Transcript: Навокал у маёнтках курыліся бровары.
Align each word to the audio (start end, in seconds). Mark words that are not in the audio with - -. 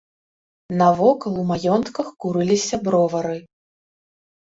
Навокал 0.79 1.33
у 1.41 1.43
маёнтках 1.49 2.07
курыліся 2.25 2.75
бровары. 2.87 3.37